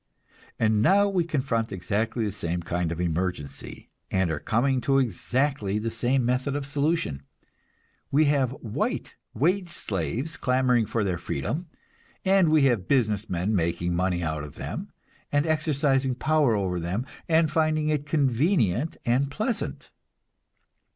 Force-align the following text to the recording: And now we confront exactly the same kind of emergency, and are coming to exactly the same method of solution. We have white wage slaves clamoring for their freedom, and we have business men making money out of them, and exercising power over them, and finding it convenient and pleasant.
And 0.57 0.81
now 0.81 1.07
we 1.07 1.23
confront 1.23 1.71
exactly 1.71 2.25
the 2.25 2.31
same 2.31 2.63
kind 2.63 2.91
of 2.91 2.99
emergency, 2.99 3.91
and 4.09 4.31
are 4.31 4.39
coming 4.39 4.81
to 4.81 4.97
exactly 4.97 5.77
the 5.77 5.91
same 5.91 6.25
method 6.25 6.55
of 6.55 6.65
solution. 6.65 7.21
We 8.09 8.25
have 8.25 8.49
white 8.63 9.13
wage 9.35 9.69
slaves 9.69 10.37
clamoring 10.37 10.87
for 10.87 11.03
their 11.03 11.19
freedom, 11.19 11.67
and 12.25 12.49
we 12.49 12.63
have 12.63 12.87
business 12.87 13.29
men 13.29 13.55
making 13.55 13.93
money 13.93 14.23
out 14.23 14.41
of 14.43 14.55
them, 14.55 14.91
and 15.31 15.45
exercising 15.45 16.15
power 16.15 16.55
over 16.55 16.79
them, 16.79 17.05
and 17.29 17.51
finding 17.51 17.89
it 17.89 18.07
convenient 18.07 18.97
and 19.05 19.29
pleasant. 19.29 19.91